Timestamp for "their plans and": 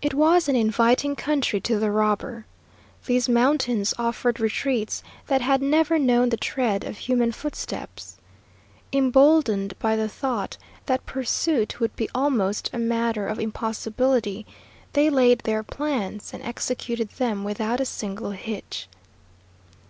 15.40-16.42